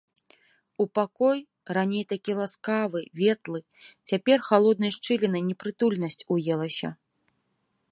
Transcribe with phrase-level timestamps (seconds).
[0.83, 1.39] У пакой,
[1.77, 3.59] раней такі ласкавы, ветлы,
[4.13, 6.89] цяпер халоднай шчылінай непрытульнасць уелася.